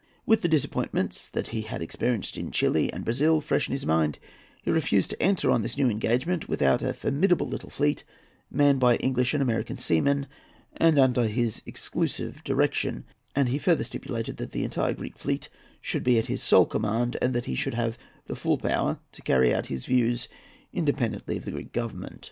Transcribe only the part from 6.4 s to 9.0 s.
without a formidable little fleet, manned by